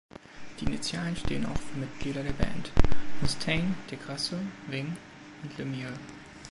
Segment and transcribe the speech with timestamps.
[0.59, 2.71] Die Initialen stehen auch für Mitglieder der Band:
[3.21, 4.35] Mustaine, DeGrasso,
[4.67, 4.97] Ving
[5.43, 5.93] und LeMieux.